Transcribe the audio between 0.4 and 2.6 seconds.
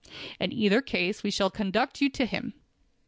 either case we shall conduct you to him.